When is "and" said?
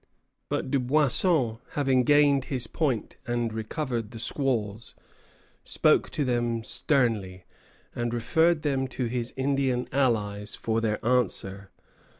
3.27-3.53, 7.93-8.11